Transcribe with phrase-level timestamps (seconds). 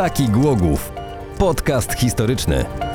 [0.00, 0.92] Taki Głogów.
[1.38, 2.89] Podcast historyczny.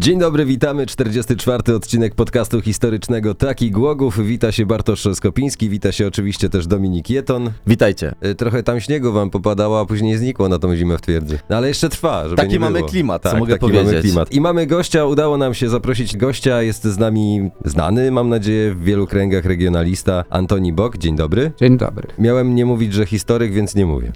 [0.00, 0.86] Dzień dobry, witamy.
[0.86, 1.74] 44.
[1.74, 4.26] odcinek podcastu historycznego Taki Głogów.
[4.26, 7.50] Wita się Bartosz Skopiński, wita się oczywiście też Dominik Jeton.
[7.66, 8.14] Witajcie.
[8.26, 11.38] Y, Trochę tam śniegu wam popadało, a później znikło na tą zimę w twierdzy.
[11.50, 12.88] No ale jeszcze trwa, żeby Taki nie mamy było.
[12.90, 14.02] klimat, co tak, mogę taki mamy powiedzieć.
[14.02, 14.32] klimat.
[14.32, 18.84] I mamy gościa, udało nam się zaprosić gościa, jest z nami znany, mam nadzieję, w
[18.84, 20.98] wielu kręgach regionalista Antoni Bok.
[20.98, 21.52] Dzień dobry.
[21.60, 22.08] Dzień dobry.
[22.18, 24.12] Miałem nie mówić, że historyk, więc nie mówię.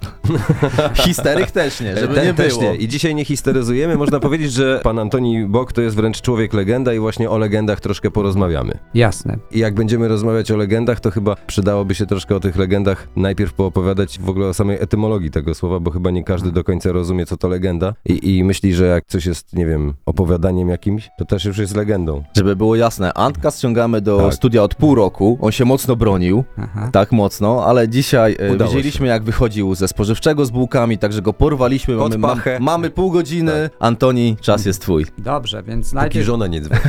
[0.93, 2.63] Histeryk też nie, żeby Te- nie też było.
[2.63, 2.75] nie.
[2.75, 3.95] I dzisiaj nie histeryzujemy.
[3.95, 7.79] Można powiedzieć, że pan Antoni Bok to jest wręcz człowiek legenda i właśnie o legendach
[7.79, 8.77] troszkę porozmawiamy.
[8.93, 9.37] Jasne.
[9.51, 13.53] I jak będziemy rozmawiać o legendach, to chyba przydałoby się troszkę o tych legendach najpierw
[13.53, 17.25] poopowiadać w ogóle o samej etymologii tego słowa, bo chyba nie każdy do końca rozumie,
[17.25, 21.25] co to legenda i, i myśli, że jak coś jest, nie wiem, opowiadaniem jakimś, to
[21.25, 22.23] też już jest legendą.
[22.37, 24.33] Żeby było jasne, Antka ściągamy do Tak.
[24.33, 25.37] studia od pół roku.
[25.41, 26.89] On się mocno bronił, Aha.
[26.91, 31.33] tak mocno, ale dzisiaj e, Udało widzieliśmy jak wychodził ze spożywczego z bułkami, także go
[31.33, 31.97] porwaliśmy.
[31.97, 33.69] Pod Mamy, mamy pół godziny.
[33.79, 35.05] Antoni, czas jest twój.
[35.17, 36.81] Dobrze, więc Póki najpierw, żona nie dzwoni.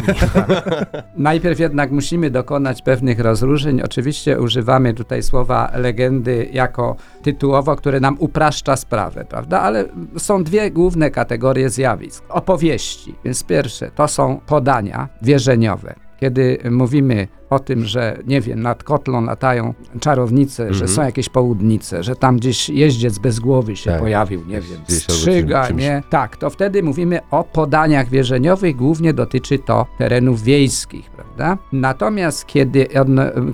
[1.17, 3.83] najpierw jednak musimy dokonać pewnych rozróżnień.
[3.83, 9.61] Oczywiście używamy tutaj słowa legendy jako tytułowo, które nam upraszcza sprawę, prawda?
[9.61, 9.85] Ale
[10.19, 12.25] są dwie główne kategorie zjawisk.
[12.29, 15.95] Opowieści, więc pierwsze to są podania wierzeniowe.
[16.21, 20.89] Kiedy mówimy o tym, że nie wiem, nad kotlą latają czarownice, że Mhm.
[20.89, 24.01] są jakieś południce, że tam gdzieś jeździec bez głowy się Tak.
[24.01, 26.03] pojawił, nie wiem, strzyga, czymś- nie?
[26.11, 31.59] Tak, to wtedy mówimy o podaniach wierzeniowych, głównie dotyczy to terenów wiejskich, prawda?
[31.73, 32.87] Natomiast kiedy,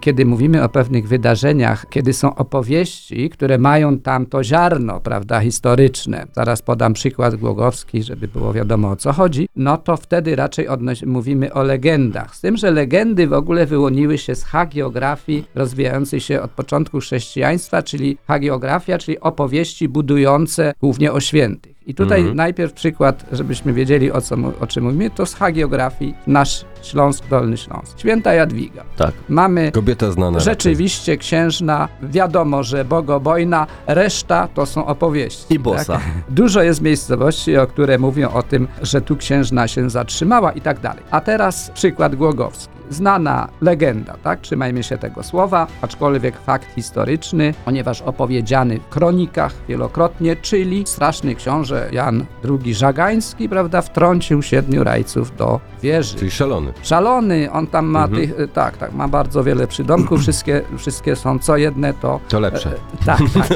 [0.00, 6.26] kiedy mówimy o pewnych wydarzeniach, kiedy są opowieści, które mają tam to ziarno, prawda, historyczne,
[6.32, 10.66] zaraz podam przykład Głogowski, żeby było wiadomo o co chodzi, no to wtedy raczej
[11.06, 12.36] mówimy o legendach.
[12.36, 17.83] Z tym, że legendy w ogóle wyłoniły się z hagiografii rozwijającej się od początku chrześcijaństwa,
[17.83, 21.72] czyli hagiografia, czyli opowieści budujące głównie o świętych.
[21.87, 22.37] I tutaj Mhm.
[22.37, 27.56] najpierw przykład, żebyśmy wiedzieli o, co, o czym mówimy, to z hagiografii nasz Śląsk, Dolny
[27.56, 27.98] Śląsk.
[27.98, 28.84] Święta Jadwiga.
[28.97, 29.12] Tak.
[29.28, 30.41] Mamy Kobieta znana.
[30.41, 35.54] rzeczywiście księżna, wiadomo, że bogobojna, reszta to są opowieści.
[35.54, 35.93] I bossa.
[35.93, 36.03] Tak?
[36.28, 40.81] Dużo jest miejscowości, o które mówią o tym, że tu księżna się zatrzymała i tak
[40.81, 41.03] dalej.
[41.10, 42.72] A teraz przykład Głogowski.
[42.91, 44.41] Znana legenda, tak?
[44.41, 51.88] Trzymajmy się tego słowa, aczkolwiek fakt historyczny, ponieważ opowiedziany w kronikach wielokrotnie, czyli straszny książę
[51.93, 52.25] Jan
[52.62, 56.19] II Żagański, prawda, wtrącił siedmiu rajców do wieży.
[56.19, 56.72] Czyli szalony.
[56.82, 58.20] Szalony, on tam ma Mhm.
[58.20, 62.41] tych, y, tak, tak, ma bardzo wiele przydomków, wszystkie, wszystkie są co jedne, to To
[62.41, 62.70] lepsze.
[62.70, 63.49] E, Tak, tak.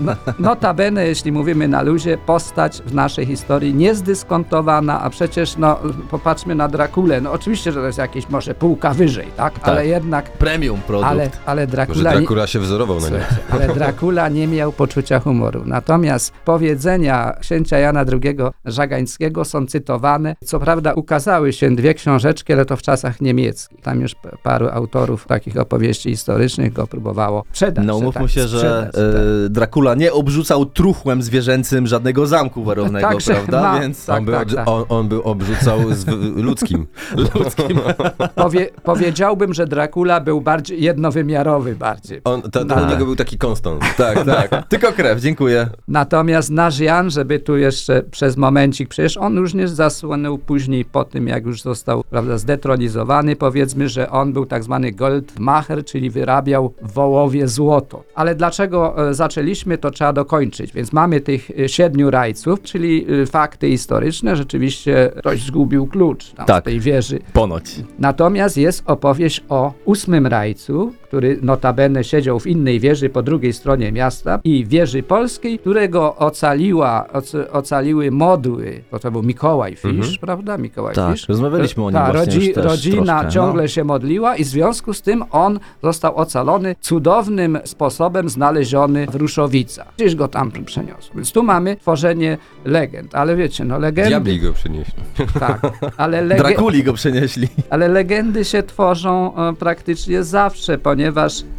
[0.00, 5.78] No, notabene, jeśli mówimy na luzie, postać w naszej historii niezdyskontowana, a przecież, no,
[6.10, 7.20] popatrzmy na Drakulę.
[7.20, 7.98] No oczywiście, że to jest
[8.30, 9.54] może półka wyżej, tak?
[9.62, 11.10] Ale jednak, Premium produkt.
[11.10, 12.12] ale, ale Może Dracula...
[12.12, 13.20] nie- Dracula się wzorował na niej.
[13.20, 15.62] Słuchajcie, ale Dracula nie miał poczucia humoru.
[15.66, 20.36] Natomiast powiedzenia księcia Jana II Żagańskiego są cytowane.
[20.44, 23.80] Co prawda ukazały się dwie książeczki, ale to w czasach niemieckich.
[23.80, 27.86] Tam już paru autorów takich opowieści historycznych go próbowało sprzedać.
[27.86, 29.02] No że umówmy tak, się, że sprzedać, tak.
[29.46, 33.62] e, Dracula nie obrzucał truchłem zwierzęcym żadnego zamku warownego, prawda?
[33.62, 34.68] ma- Więc tak, on, był, tak, tak.
[34.68, 36.86] On, on był obrzucał z ludzkim.
[37.34, 37.80] ludzkim.
[38.34, 42.20] Powie, powiedziałbym, że Dracula był bardziej jednowymiarowy bardziej.
[42.24, 43.82] On, ta, to u niego był taki konstant.
[43.96, 44.68] Tak, tak.
[44.68, 45.68] Tylko krew, dziękuję.
[45.88, 51.28] Natomiast nasz Jan, żeby tu jeszcze przez momencik, przecież on również zasłonął później po tym,
[51.28, 56.92] jak już został prawda, zdetronizowany, powiedzmy, że on był tak zwany Goldmacher, czyli wyrabiał w
[56.92, 58.04] Wołowie złoto.
[58.14, 60.72] Ale dlaczego e, zaczęliśmy, to trzeba dokończyć.
[60.72, 64.36] Więc mamy tych e, siedmiu rajców, czyli e, fakty historyczne.
[64.36, 66.64] Rzeczywiście ktoś zgubił klucz tam Tak.
[66.64, 67.18] tej wieży.
[67.32, 67.64] Ponoć.
[68.06, 73.92] Natomiast jest opowieść o ósmym rajcu, który notabene siedział w innej wieży po drugiej stronie
[73.92, 80.14] miasta i wieży polskiej, którego ocaliła, oc, ocaliły modły, to to był Mikołaj Fisz, Mhm.
[80.20, 80.58] prawda?
[80.58, 81.28] Mikołaj Tak, Fisz.
[81.28, 83.68] rozmawialiśmy o nim Ta, też rodzina troszkę, ciągle no.
[83.68, 89.86] się modliła i w związku z tym on został ocalony cudownym sposobem znaleziony w Ruszowicach.
[89.96, 91.12] Gdzieś go tam przeniosł.
[91.14, 94.10] Więc tu mamy tworzenie legend, ale wiecie, no legendy...
[94.10, 94.94] Diabli go przynieśli.
[95.40, 95.60] Tak,
[95.96, 97.48] ale lege- Drakuli go przenieśli.
[97.70, 101.05] ale legendy się tworzą e, praktycznie zawsze, ponieważ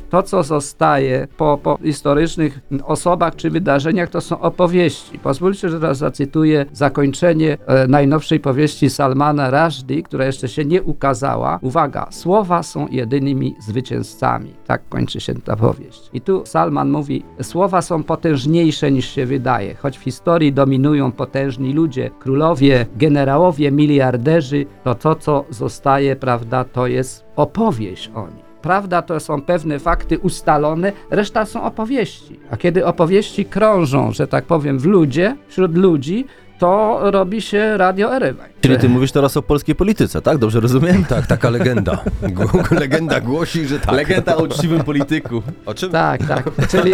[0.10, 5.20] to, co zostaje po, po historycznych osobach czy wydarzeniach, to są opowieści.
[5.20, 11.60] Pozwólcie, że teraz zacytuję zakończenie e, najnowszej powieści Salmana Rushdie, która jeszcze się nie ukazała.
[11.62, 14.54] Uwaga, słowa są jedynymi zwycięzcami.
[14.68, 16.10] Tak kończy się ta powieść.
[16.14, 21.74] I tu Salman mówi, słowa są potężniejsze niż się wydaje, choć w historii dominują potężni
[21.74, 29.02] ludzie, królowie, generałowie, miliarderzy, to to, co zostaje, prawda, to jest opowieść o nich prawda
[29.02, 32.40] to są pewne fakty ustalone, reszta są opowieści.
[32.52, 36.26] A kiedy opowieści krążą, że tak powiem, w ludzie, wśród ludzi,
[36.60, 38.50] to robi się Radio Erewań.
[38.62, 40.38] Czyli ty mówisz teraz o polskiej polityce, tak?
[40.38, 41.06] Dobrze rozumiem?
[41.06, 42.04] Tak, taka legenda.
[42.80, 43.96] Legenda głosi, że tak.
[43.96, 45.44] Legenda o uczciwym polityku.
[45.66, 45.92] O czym?
[45.92, 46.52] Tak, tak.
[46.72, 46.92] Czyli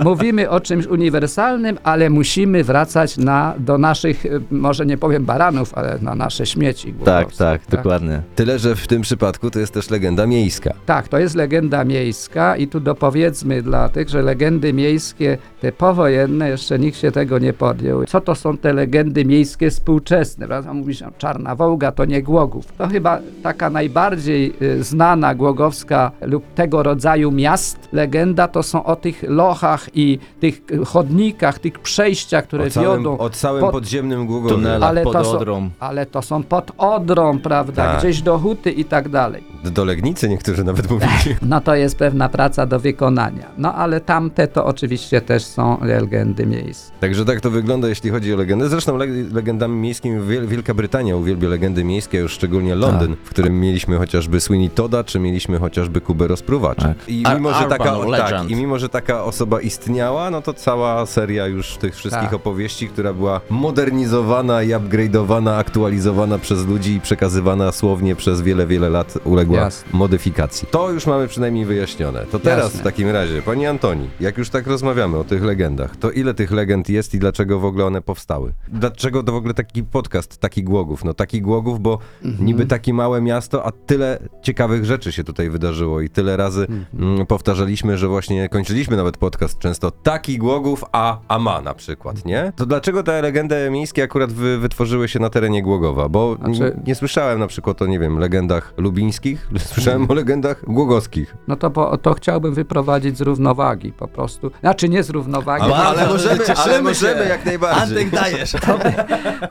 [0.00, 5.74] mówimy o czymś uniwersalnym, ale musimy wracać na, do naszych, y, może nie powiem baranów,
[5.74, 6.92] ale na nasze śmieci.
[6.92, 8.22] Tak, głogowskie, tak, dokładnie.
[8.36, 10.74] Tyle, że w tym przypadku to jest też legenda miejska.
[10.86, 16.48] Tak, to jest legenda miejska i tu dopowiedzmy dla tych, że legendy miejskie, te powojenne,
[16.48, 18.04] jeszcze nikt się tego nie podjął.
[18.04, 20.33] Co to są te legendy miejskie współczesne?
[20.38, 20.72] Prawda?
[20.74, 22.72] Mówi się, Czarna Wołga to nie Głogów.
[22.78, 28.96] To chyba taka najbardziej y, znana głogowska lub tego rodzaju miast legenda to są o
[28.96, 33.18] tych lochach i tych y, chodnikach, tych przejściach, które O całym, wiodą.
[33.18, 34.54] o całym pod- podziemnym Głogowie.
[34.54, 35.70] Tunelach Ale pod to są- Odrą.
[35.80, 37.84] Ale to są pod Odrą, prawda?
[37.84, 37.98] Tak.
[37.98, 39.42] Gdzieś do Huty i tak dalej.
[39.64, 41.10] Do Legnicy niektórzy nawet mówili.
[41.42, 43.46] No to jest pewna praca do wykonania.
[43.58, 46.90] No ale tamte to oczywiście też są legendy miejsc.
[47.00, 48.68] Także tak to wygląda, jeśli chodzi o legendę.
[48.68, 53.98] Zresztą le legendami miejskimi Wielka Brytania uwielbia legendy miejskie, już szczególnie Londyn, w którym mieliśmy
[53.98, 56.88] chociażby Sweeney Toda, czy mieliśmy chociażby Kubę Rozpruwacza.
[56.88, 57.08] Tak.
[57.08, 58.50] I, Ar- mimo, że taka, tak.
[58.50, 62.34] I mimo, że taka osoba istniała, no to cała seria już tych wszystkich Tak.
[62.34, 68.90] opowieści, która była modernizowana i upgrade'owana, aktualizowana przez ludzi i przekazywana słownie przez wiele, wiele
[68.90, 69.88] lat uległa Jasne.
[69.92, 70.68] modyfikacji.
[70.70, 72.24] To już mamy przynajmniej wyjaśnione.
[72.32, 72.80] To teraz Jasne.
[72.80, 76.50] w takim razie, pani Antoni, jak już tak rozmawiamy o tych legendach, to ile tych
[76.50, 78.52] legend jest i dlaczego w ogóle one powstały?
[78.68, 81.04] Dlaczego to w ogóle taki podcast, taki Głogów?
[81.04, 82.46] No taki Głogów, bo Mhm.
[82.46, 86.86] niby takie małe miasto, a tyle ciekawych rzeczy się tutaj wydarzyło i tyle razy Mhm.
[87.14, 92.24] mm, powtarzaliśmy, że właśnie kończyliśmy nawet podcast często taki Głogów, a, a ma na przykład,
[92.24, 92.52] nie?
[92.56, 96.08] To dlaczego te legendy miejskie akurat wy, wytworzyły się na terenie Głogowa?
[96.08, 101.36] Bo Znaczy- nie słyszałem na przykład o, nie wiem, legendach lubińskich, słyszałem o legendach głogowskich.
[101.48, 104.50] No to, po, to chciałbym wyprowadzić z równowagi po prostu.
[104.60, 107.82] Znaczy nie z równowagi, Ale- ale możemy- ale możemy jak najbardziej.
[107.98, 108.52] Antek dajesz.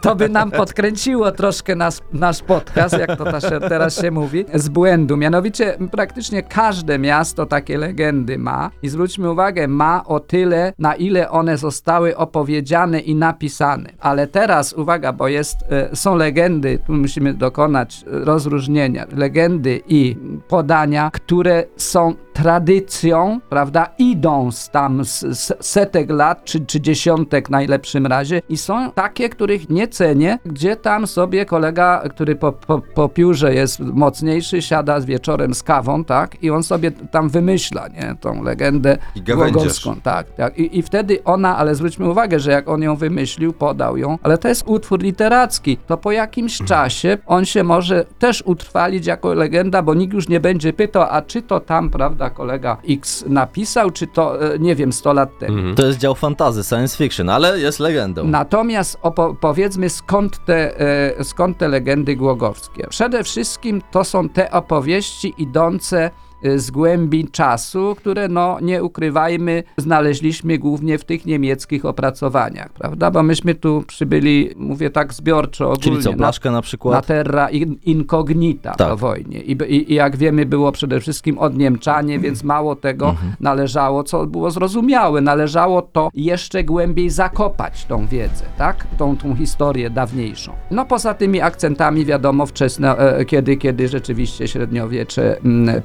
[0.01, 3.25] to by nam podkręciło troszkę nas, nasz podcast, jak to
[3.69, 5.17] teraz się mówi, z błędu.
[5.17, 11.29] Mianowicie praktycznie każde miasto takie legendy ma i zwróćmy uwagę, ma o tyle, na ile
[11.29, 13.89] one zostały opowiedziane i napisane.
[14.00, 19.05] Ale teraz uwaga, bo jest, e, są legendy, tu musimy dokonać e, rozróżnienia.
[19.15, 20.15] Legendy i
[20.47, 27.50] podania, które są tradycją, prawda, idą z tam z, z setek lat, czy, czy dziesiątek
[27.50, 32.81] najlepszym razie i są takie, których nie cenię, gdzie tam sobie kolega, który po, po,
[32.95, 37.88] po piórze jest mocniejszy, siada z wieczorem z kawą, tak, i on sobie tam wymyśla,
[37.88, 38.98] nie, tą legendę
[39.36, 43.54] głogowską, tak, tak, I, i wtedy ona, ale zwróćmy uwagę, że jak on ją wymyślił,
[43.54, 48.44] podał ją, ale to jest utwór literacki, to po jakimś czasie on się może też
[48.46, 52.78] utrwalić jako legenda, bo nikt już nie będzie pytał, a czy to tam, prawda, kolega
[52.89, 55.57] X napisał, czy to, e, nie wiem, 100 lat temu.
[55.57, 55.75] Mhm.
[55.75, 58.24] To jest dział fantazy, science fiction, ale jest legendą.
[58.24, 60.80] Natomiast opo- powiedzmy skąd te,
[61.19, 62.88] e, skąd te legendy głogowskie.
[62.89, 66.12] Przede wszystkim to są te opowieści idące
[66.56, 73.12] z głębi czasu, które no nie ukrywajmy, znaleźliśmy głównie w tych niemieckich opracowaniach, prawda?
[73.12, 77.06] Bo myśmy tu przybyli, mówię tak zbiorczo, ogólnie, Czyli co, na, Blaszka na na przykład?
[77.06, 78.89] terra in, incognita Tak.
[78.89, 79.41] po wojnie.
[79.41, 83.34] I, i, I jak wiemy, było przede wszystkim odniemczanie, więc mało tego Mhm.
[83.39, 88.88] należało, co było zrozumiałe, należało to jeszcze głębiej zakopać tą wiedzę, tak?
[88.98, 90.51] Tą, tą historię dawniejszą.
[90.72, 95.82] No poza tymi akcentami wiadomo wczesne, e, kiedy, kiedy rzeczywiście średniowiecze, mm,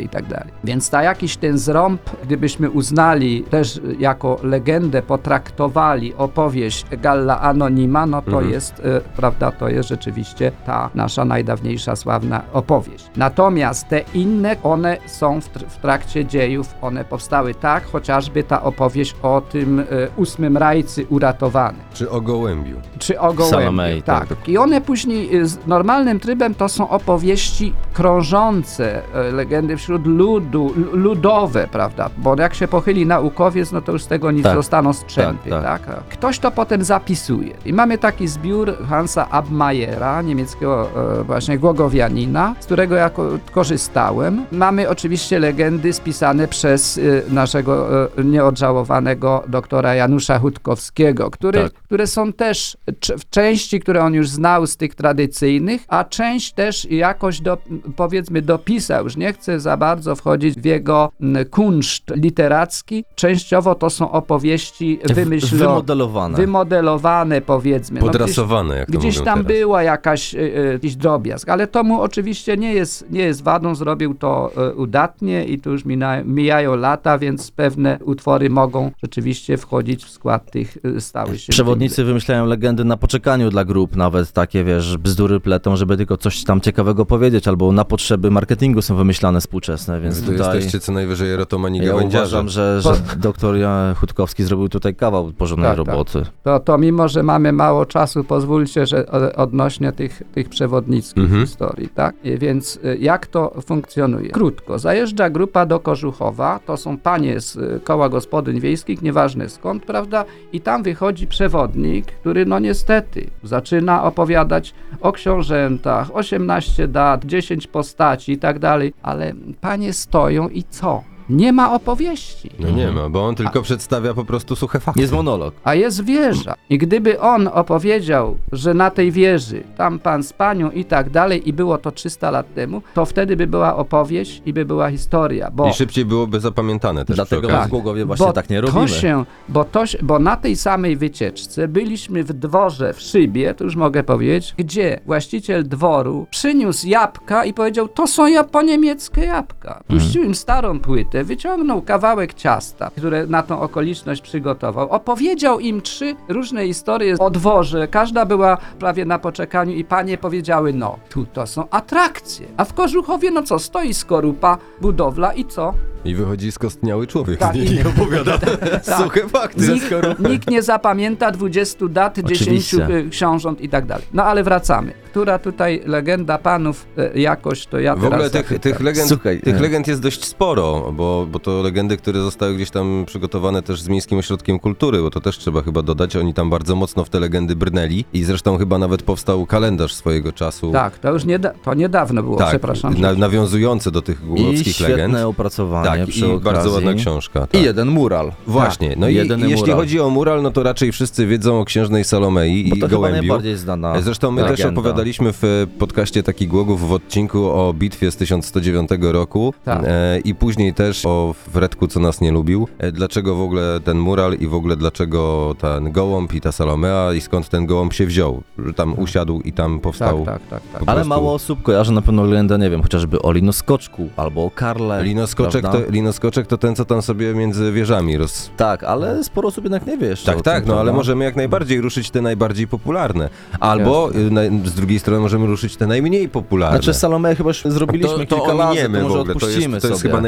[0.00, 0.48] i tak dalej.
[0.64, 8.22] Więc ta jakiś ten zrąb, gdybyśmy uznali też jako legendę, potraktowali opowieść Galla Anonima, no
[8.22, 8.50] to Mhm.
[8.50, 13.10] jest, e, prawda, to jest rzeczywiście ta nasza najdawniejsza, sławna opowieść.
[13.16, 18.62] Natomiast te inne, one są w, tr- w trakcie dziejów, one powstały tak, chociażby ta
[18.62, 19.84] opowieść o tym e,
[20.16, 22.76] ósmym rajcy uratowany Czy o gołębiu.
[22.98, 23.58] czy o gołębiu.
[23.58, 24.28] Salomei, tak.
[24.28, 24.48] tak.
[24.48, 29.02] I one później y, z normalnym trybem to są opowieści krążące,
[29.32, 32.10] legendy wśród ludu, ludowe, prawda?
[32.18, 34.54] Bo jak się pochyli naukowiec, no to już z tego nic Tak.
[34.56, 37.54] zostaną strzępy, tak, Tak, Ktoś to potem zapisuje.
[37.64, 40.88] I mamy taki zbiór Hansa Abmayera, niemieckiego
[41.20, 44.44] e, właśnie głogowianina, z którego ja ko- korzystałem.
[44.52, 51.72] Mamy oczywiście legendy spisane przez e, naszego e, nieodżałowanego doktora Janusza Hutkowskiego, który, Tak.
[51.72, 52.76] które są też
[53.18, 57.58] w części, które on już znał z tych tradycyjnych, a część też jakoś do,
[57.96, 63.04] powiedzmy dopisał, już nie chcę za bardzo wchodzić w jego mm, kunszt literacki.
[63.14, 66.36] Częściowo to są opowieści wymyślone, Wymodelowane.
[66.36, 68.00] wymodelowane powiedzmy.
[68.00, 69.46] No, gdzieś- Podrasowane, jak Gdzieś tam teraz.
[69.46, 73.74] była jakaś, y, y, jakiś drobiazg, ale to mu oczywiście nie jest, nie jest wadą,
[73.74, 79.56] zrobił to y, udatnie i tu już mina, mijają lata, więc pewne utwory mogą rzeczywiście
[79.56, 81.50] wchodzić w skład tych stałych się.
[81.52, 86.44] Przewodnicy wymyślają legendy na poczekaniu dla grup, nawet takie, wiesz, bzdury pletą, żeby tylko coś
[86.44, 90.54] tam ciekawego powiedzieć, albo na potrzeby marketingu są wymyślane współczesne, więc Wy tu tutaj...
[90.56, 95.70] jesteście co najwyżej erotomani Ja uważam, że, że doktor Jan Chutkowski zrobił tutaj kawał porządnej
[95.70, 95.86] Tak, tak.
[95.86, 96.22] roboty.
[96.42, 101.40] To, to mimo, że mamy mało czasu, pozwólcie, że odnośnie tych, tych przewodnickich Mhm.
[101.46, 102.14] historii, tak?
[102.24, 104.30] I Więc y, jak to funkcjonuje?
[104.30, 109.84] Krótko, zajeżdża grupa do Kożuchowa, to są panie z y, koła gospodyń wiejskich, nieważne skąd,
[109.84, 110.24] prawda?
[110.52, 118.32] I tam wychodzi przewodnik, który no niestety zaczyna opowiadać o książętach, 18 dat, 10 postaci
[118.32, 121.02] i tak dalej, ale panie stoją i co?
[121.30, 122.50] Nie ma opowieści.
[122.58, 125.00] No nie ma, bo on tylko przedstawia po prostu suche fakty.
[125.00, 125.54] Jest monolog.
[125.64, 126.54] A jest wieża.
[126.70, 131.48] I gdyby on opowiedział, że na tej wieży tam pan z panią i tak dalej,
[131.48, 135.50] i było to 300 lat temu, to wtedy by była opowieść i by była historia.
[135.50, 137.68] Bo I szybciej byłoby zapamiętane też Dlatego przy okazji.
[137.68, 138.88] w Głogowie właśnie bo tak nie to robimy.
[138.88, 143.64] Się, bo, to się, bo na tej samej wycieczce byliśmy w dworze w Szybie, to
[143.64, 149.20] już mogę powiedzieć, gdzie właściciel dworu przyniósł jabłka i powiedział, to są ja po niemieckie
[149.20, 149.82] jabłka.
[149.88, 156.14] Puścił im starą płytę, wyciągnął kawałek ciasta, które na tą okoliczność przygotował, opowiedział im trzy
[156.28, 161.46] różne historie o dworze, każda była prawie na poczekaniu i panie powiedziały, no, tu to
[161.46, 162.46] są atrakcje.
[162.56, 165.74] A w Kożuchowie, no co, stoi skorupa, budowla i co?
[166.04, 168.84] I wychodzi skostniały człowiek Tak, z niej i- i opowiada Tak.
[168.84, 169.60] suche fakty.
[169.72, 169.90] Nikt,
[170.30, 172.88] nikt nie zapamięta 20 dat, 10 Oczywiście.
[172.96, 174.04] y, książąt i tak dalej.
[174.12, 174.92] No ale wracamy.
[175.10, 179.40] Która tutaj legenda panów y, jakoś, to ja W ogóle teraz tych, tych, legend, Słuchaj,
[179.40, 179.60] tych e.
[179.60, 183.88] legend jest dość sporo, bo, bo to legendy, które zostały gdzieś tam przygotowane też z
[183.88, 187.20] Miejskim Ośrodkiem Kultury, bo to też trzeba chyba dodać, oni tam bardzo mocno w te
[187.20, 190.72] legendy brnęli i zresztą chyba nawet powstał kalendarz swojego czasu.
[190.72, 192.94] Tak, to już nieda- to niedawno było, Tak, przepraszam.
[193.00, 195.16] na, nawiązujące do tych I świetne legend.
[195.24, 196.44] opracowanie Tak, przy i okazji.
[196.44, 197.40] bardzo ładna książka.
[197.46, 197.60] Tak.
[197.60, 198.32] I jeden mural.
[198.46, 199.76] Właśnie, no i, i jeśli mural.
[199.76, 202.96] chodzi o mural, no to raczej wszyscy wiedzą o księżnej Salomei Bo i to chyba
[202.98, 203.18] gołębiu.
[203.18, 204.80] najbardziej znana Zresztą my też legenda.
[204.80, 209.82] opowiadaliśmy w podcaście Taki Głogów w odcinku o bitwie z 1109 roku Tak.
[209.86, 212.68] e, i później też o Wredku, co nas nie lubił.
[212.78, 217.12] E, dlaczego w ogóle ten mural i w ogóle dlaczego ten gołąb i ta Salomea
[217.14, 218.42] i skąd ten gołąb się wziął.
[218.66, 220.24] Że tam usiadł i tam powstał.
[220.24, 220.82] tak, tak, tak, tak.
[220.86, 224.50] Ale prostu- mało osób kojarzy na pewno legendę, nie wiem, chociażby o Linoskoczku albo o
[224.50, 225.02] Karle.
[225.02, 228.50] Linoskoczek to, linoskoczek to ten, co tam sobie między wieżami roz...
[228.56, 231.36] Tak, ale sporo osób jednak nie wie jeszcze Tak, tak, tym, no ale możemy jak
[231.36, 233.28] najbardziej ruszyć te najbardziej popularne.
[233.60, 236.78] Albo y, na, z drugiej strony możemy ruszyć te najmniej popularne.
[236.78, 239.24] Znaczy Salome chyba już zrobiliśmy to, to kilka razy, to może w ogóle.
[239.24, 240.10] To odpuścimy jest, to jest sobie.
[240.10, 240.22] chyba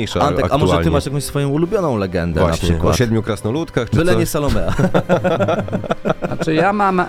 [0.00, 0.66] najpopularniejsza Antek, a aktualnie.
[0.66, 2.94] może ty masz jakąś swoją ulubioną legendę Właśnie, na przykład?
[2.94, 4.20] o siedmiu krasnoludkach czy Byle coś?
[4.20, 4.72] nie Salomea.
[6.26, 7.06] Znaczy ja mam, e,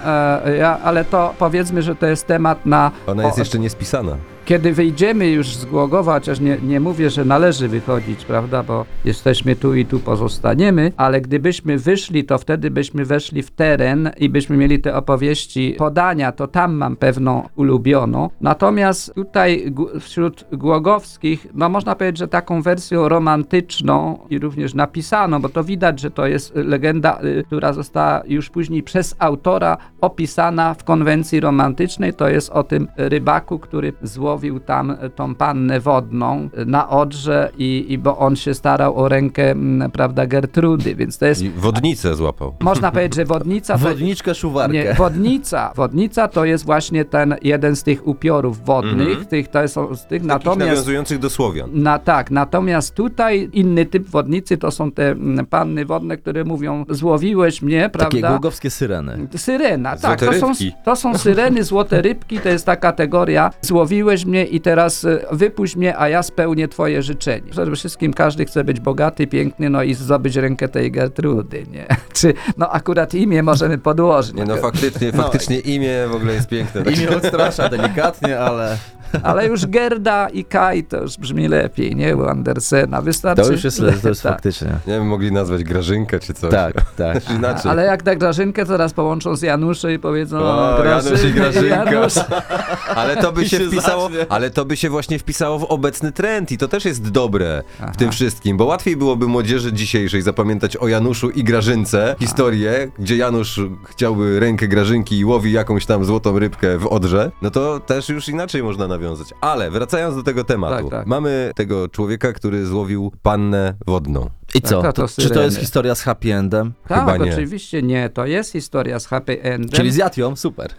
[0.57, 2.91] ja, ale to powiedzmy, że to jest temat na...
[3.07, 4.17] Ona jest o- jeszcze niespisana.
[4.45, 9.55] Kiedy wyjdziemy już z Głogowa, chociaż nie, nie mówię, że należy wychodzić, prawda, bo jesteśmy
[9.55, 14.57] tu i tu pozostaniemy, ale gdybyśmy wyszli, to wtedy byśmy weszli w teren i byśmy
[14.57, 18.29] mieli te opowieści, podania, to tam mam pewną ulubioną.
[18.41, 25.49] Natomiast tutaj wśród Głogowskich, no można powiedzieć, że taką wersją romantyczną i również napisaną, bo
[25.49, 30.83] to widać, że to jest legenda, y, która została już później przez autora opisana w
[30.83, 33.93] konwencji romantycznej, to jest o tym rybaku, który
[34.33, 38.97] złowił tam e, tą pannę wodną e, na Odrze i, i bo on się starał
[38.97, 39.55] o rękę,
[39.93, 42.53] prawda, Gertrudy, więc to jest, I wodnicę złapał.
[42.61, 44.73] można powiedzieć, że wodnica to, Wodniczkę, szuwarkę.
[44.73, 45.71] nie, wodnica.
[45.75, 49.25] Wodnica to jest właśnie ten jeden z tych upiorów wodnych, Mhm.
[49.25, 50.59] tych, to są z tych, Takich natomiast...
[50.71, 51.69] nawiązujących do Słowian.
[51.73, 56.85] Na tak, natomiast tutaj inny typ wodnicy to są te mm, panny wodne, które mówią
[56.89, 58.29] złowiłeś mnie, Takie prawda?
[58.29, 59.27] głogowskie syreny.
[59.37, 60.71] Syrena, tak, Złote to są, rybki.
[60.85, 65.75] to są syreny, złote rybki, to jest ta kategoria złowiłeś mnie i teraz e, wypuść
[65.75, 67.51] mnie, a ja spełnię twoje życzenie.
[67.51, 71.85] Przede wszystkim każdy chce być bogaty, piękny, no i zdobyć rękę tej Gertrudy, nie?
[72.13, 74.33] Czy, no akurat imię możemy podłożyć.
[74.33, 76.83] Nie no, faktycznie, faktycznie imię w ogóle jest piękne.
[76.83, 78.77] Tak Imię odstrasza delikatnie, ale
[79.23, 82.15] Ale już Gerda i Kaj to już brzmi lepiej, nie?
[82.17, 83.43] U Andersena, wystarczy...
[83.43, 84.33] to już jest, to jest Tak.
[84.33, 84.67] faktycznie.
[84.87, 86.51] Nie wiem, mogli nazwać Grażynkę czy coś.
[86.51, 87.29] Tak, tak.
[87.37, 87.71] Inaczej.
[87.71, 91.91] Ale jak tak Grażynkę teraz połączą z Januszem i powiedzą O, Grażyna Janusz i Grażynka.
[91.91, 92.13] Janusz.
[92.95, 94.25] Ale to by się się wpisało, zacznie.
[94.29, 97.91] ale to by się właśnie wpisało w obecny trend i to też jest dobre Aha.
[97.91, 103.17] w tym wszystkim, bo łatwiej byłoby młodzieży dzisiejszej zapamiętać o Januszu i Grażynce historię, gdzie
[103.17, 108.09] Janusz chciałby rękę Grażynki i łowi jakąś tam złotą rybkę w Odrze, no to też
[108.09, 109.02] już inaczej można nawiązać.
[109.03, 109.33] Nawiązać.
[109.41, 110.89] Ale wracając do tego tematu.
[110.89, 111.07] Tak, tak.
[111.07, 114.29] Mamy tego człowieka, który złowił pannę wodną.
[114.55, 114.81] I Tak, co?
[114.81, 116.73] to- to To, czy to jest historia z happy endem?
[116.87, 117.31] Tak, Chyba nie.
[117.33, 118.09] oczywiście nie.
[118.09, 119.69] To jest historia z happy endem.
[119.69, 120.35] Czyli zjadł ją?
[120.35, 120.69] Super.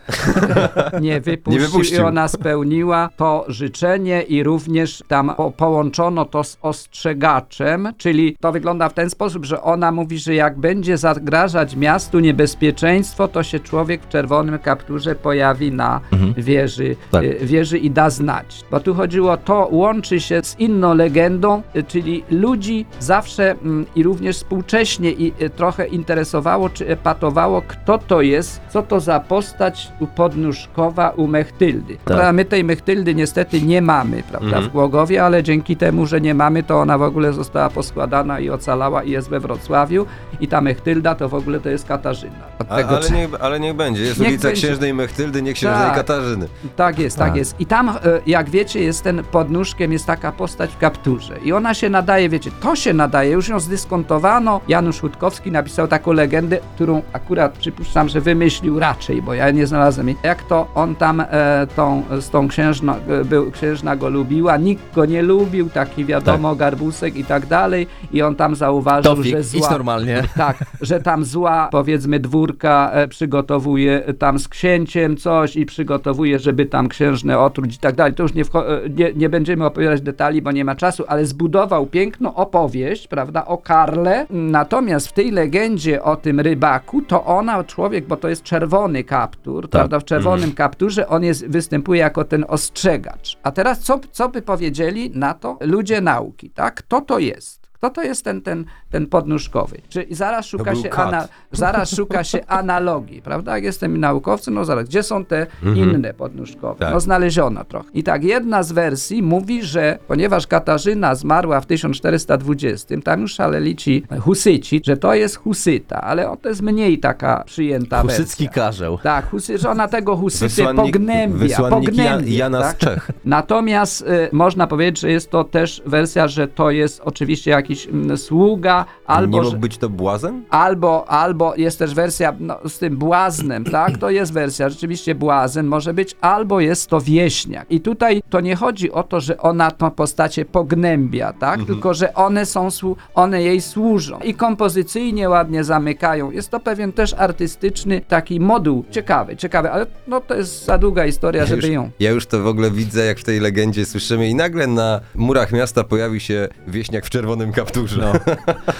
[1.01, 1.99] nie wypuścił, Nie wypuścił.
[1.99, 8.53] i ona spełniła to życzenie i również tam po, połączono to z ostrzegaczem, czyli to
[8.53, 13.61] wygląda w ten sposób, że ona mówi, że jak będzie zagrażać miastu niebezpieczeństwo, to się
[13.61, 16.01] człowiek w czerwonym kapturze pojawi na
[16.37, 17.25] wieży, Tak.
[17.25, 18.65] y, wieży i da znać.
[18.71, 23.55] Bo tu chodziło, to łączy się z inną legendą, y, czyli ludzi zawsze
[23.97, 29.21] i również współcześnie i y, trochę interesowało czy epatowało, kto to jest, co to za
[29.21, 31.97] postać u podnóżkowa u Mechtyldy.
[32.05, 34.65] Prawda, My tej Mechtyldy niestety nie mamy prawda, Mhm.
[34.65, 38.51] w Głogowie, ale dzięki temu, że nie mamy, to ona w ogóle została poskładana i
[38.51, 40.07] ocalała i jest we Wrocławiu
[40.41, 42.33] i ta Mechtylda to w ogóle to jest Katarzyna.
[42.59, 44.03] Od A, tego, ale, niech, ale niech będzie.
[44.03, 44.63] Jest Niech ulica będzie.
[44.63, 45.95] Księżnej Mechtyldy, nie Księżnej Tak.
[45.95, 46.49] Katarzyny.
[46.77, 47.37] Tak jest, tak Tak.
[47.37, 47.61] jest.
[47.61, 47.95] I tam, e,
[48.27, 51.39] jak wiecie, jest ten pod nóżkiem, jest taka postać w kapturze.
[51.45, 54.61] I ona się nadaje, wiecie, to się nadaje, już ją zdyskontowano.
[54.69, 60.09] Janusz Hutkowski napisał taką legendę, którą akurat przypuszczam, że wymyślił raczej, bo ja nie znalazłem
[60.09, 60.17] jej.
[60.23, 64.95] Jak to on tam e, tą, z tą księżną, e, był, księżna go lubiła, nikt
[64.95, 67.87] go nie lubił, taki wiadomo, garbusek i tak dalej.
[68.13, 69.71] I on tam zauważył, że zła...
[69.71, 70.23] normalnie.
[70.37, 76.67] Tak, że tam zła, powiedzmy, dwórka e, przygotowuje tam z księciem coś i przygotowuje, żeby
[76.67, 78.15] tam księżnę otruć i tak dalej.
[78.15, 81.87] To już nie, e, nie, nie będziemy opowiadać detali, bo nie ma czasu, ale zbudował
[81.87, 84.27] piękną opowieść, prawda, o Karle.
[84.31, 89.71] Natomiast w tej legendzie o tym rybaku, to ona, człowiek, bo to jest czerwony kaptur,
[89.71, 93.39] prawda, w czerwonym kapturze on jest, występuje jako ten ostrzegacz.
[93.43, 96.75] A teraz co, co by powiedzieli na to ludzie nauki, tak?
[96.75, 97.64] Kto to jest?
[97.85, 99.81] Kto to jest ten, ten, ten podnóżkowy?
[99.89, 103.55] Czy zaraz szuka, się ana, zaraz szuka się analogii, prawda?
[103.55, 106.79] Jak jestem naukowcem, no zaraz, gdzie są te inne podnóżkowe?
[106.79, 106.93] Tak.
[106.95, 107.89] No znaleziono trochę.
[107.95, 113.77] I tak jedna z wersji mówi, że ponieważ Katarzyna zmarła w 1420, tam już szaleli
[113.77, 118.63] ci husyci, że to jest husyta, ale to jest mniej taka przyjęta Husycki wersja.
[118.63, 118.99] karzeł.
[118.99, 122.77] Tak, husy, że ona tego husyty Wysłannik, pognębia, wysłannik pognębia, Jana tak?
[122.77, 123.11] z Czech.
[123.25, 128.19] Natomiast y, można powiedzieć, że jest to też wersja, że to jest oczywiście jakiś mm,
[128.19, 130.43] sługa, albo, nie mógł być to błazen?
[130.51, 133.99] albo, albo jest też wersja no, z tym błaznem, tak?
[133.99, 137.67] To jest wersja, rzeczywiście błazen może być, albo jest to wieśniak.
[137.71, 141.65] I tutaj to nie chodzi o to, że ona tą postacie pognębia, tak?
[141.65, 142.69] Tylko, że one są,
[143.15, 146.31] one jej służą i kompozycyjnie ładnie zamykają.
[146.31, 148.85] Jest to pewien też artystyczny taki moduł.
[148.91, 151.91] Ciekawy, ciekawy, ale no to jest za długa historia, żeby już, ją...
[152.01, 155.53] ja już to w ogóle widzę, jak w tej legendzie słyszymy i nagle na murach
[155.53, 158.01] miasta pojawi się wieśniak w czerwonym kapturze.
[158.01, 158.13] No.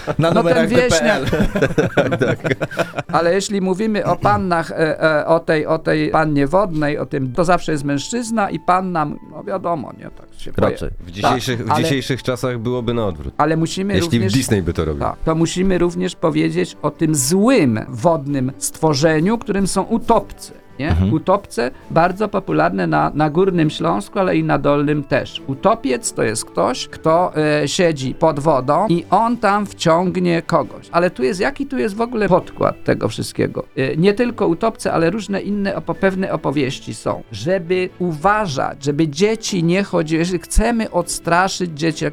[0.07, 1.23] Na No ten numerach wieśniak.
[2.19, 2.55] DPL.
[3.07, 7.33] Ale jeśli mówimy o pannach, e, e, o, tej, o tej pannie wodnej, o tym,
[7.33, 10.89] to zawsze jest mężczyzna i panna, no wiadomo, nie, tak się Raczej.
[10.99, 13.33] W dzisiejszych, w ale- dzisiejszych czasach byłoby na odwrót.
[13.37, 14.33] Ale musimy Jeśli również...
[14.33, 15.01] Disney by to robił.
[15.01, 20.64] Tak, to musimy również powiedzieć o tym złym wodnym stworzeniu, którym są utopce.
[20.79, 20.89] Nie?
[20.89, 21.13] Mhm.
[21.13, 25.41] Utopce bardzo popularne na, na Górnym Śląsku, ale i na Dolnym też.
[25.47, 27.31] Utopiec to jest ktoś, kto
[27.63, 30.87] e, siedzi pod wodą i on tam wciągnie kogoś.
[30.91, 33.63] Ale tu jest, jaki tu jest w ogóle podkład tego wszystkiego?
[33.77, 37.23] E, nie tylko utopce, ale różne inne opo- pewne opowieści są.
[37.31, 42.05] Żeby uważać, żeby dzieci nie chodziły, jeżeli chcemy odstraszyć dzieci,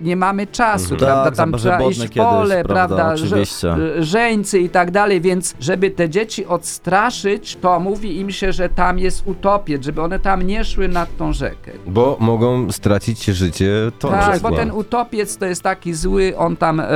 [0.00, 0.98] nie mamy czasu, Mhm.
[1.00, 1.24] prawda?
[1.24, 2.96] Tak, Tam trzeba iść w kiedyś, pole, prawda?
[2.96, 3.14] prawda?
[3.14, 3.74] Oczywiście.
[3.98, 8.98] żeńcy i tak dalej, więc żeby te dzieci odstraszyć, to mówi im się, że tam
[8.98, 11.72] jest utopiec, żeby one tam nie szły nad tą rzekę.
[11.86, 16.80] Bo mogą stracić życie to tak, bo ten utopiec to jest taki zły, on tam,
[16.80, 16.86] e,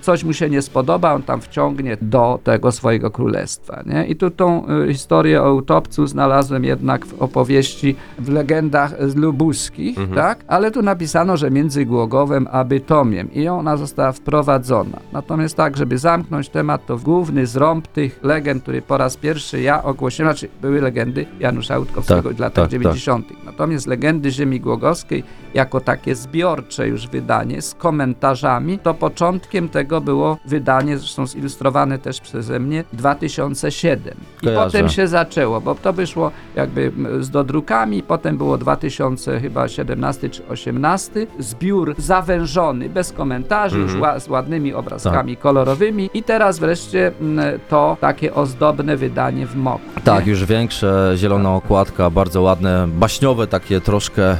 [0.00, 4.06] coś mu się nie spodoba, on tam wciągnie do tego swojego królestwa, nie?
[4.06, 10.44] I tu tą e, historię o utopcu znalazłem jednak w opowieści, w legendach lubuskich, tak?
[10.48, 14.98] Ale tu napisano, że między Głogowem a Bytomiem i ona została wprowadzona.
[15.12, 19.82] Natomiast tak, żeby zamknąć temat, to główny zrąb tych legend, który po raz pierwszy ja
[19.82, 22.70] ogłosiłem, znaczy były legendy Janusza Łutkowskiego Tak, w latach tak, tak.
[22.70, 23.44] 90.
[23.44, 30.38] Natomiast legendy Ziemi Głogowskiej jako takie zbiorcze już wydanie z komentarzami, to początkiem tego było
[30.46, 34.14] wydanie, zresztą zilustrowane też przeze mnie, 2007.
[34.42, 34.64] I Kojarzę.
[34.66, 40.46] potem się zaczęło, bo to wyszło jakby z dodrukami, potem było 2000 chyba 17 czy
[40.48, 47.12] 18, zbiór zawężony, bez komentarzy, już ła, z ładnymi obrazkami kolorowymi i teraz wreszcie
[47.68, 49.80] to takie ozdobne wydanie w moku.
[50.04, 54.36] Tak, już większe, zielona okładka, bardzo ładne, baśniowe takie troszkę e,